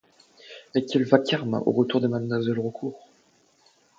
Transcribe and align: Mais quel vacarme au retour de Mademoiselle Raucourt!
Mais 0.73 0.83
quel 0.83 1.03
vacarme 1.03 1.61
au 1.63 1.71
retour 1.71 2.01
de 2.01 2.07
Mademoiselle 2.07 2.57
Raucourt! 2.59 3.07